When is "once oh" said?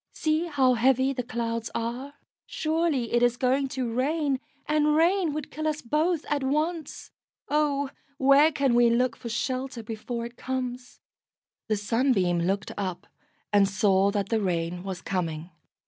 6.43-7.91